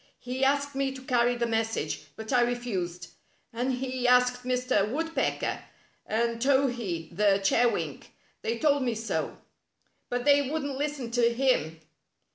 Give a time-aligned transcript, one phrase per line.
[0.17, 3.09] He asked me to carry the message, but I refused,
[3.53, 4.89] and he asked Mr.
[4.89, 5.59] W^oodpecker
[6.07, 8.05] and Towhee the Chewink.
[8.41, 9.37] They told me so.
[10.09, 11.81] But they wouldn't listen to him."